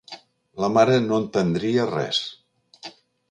La 0.63 0.69
mare 0.77 0.95
no 1.03 1.19
entendria 1.25 1.85
res. 1.91 2.23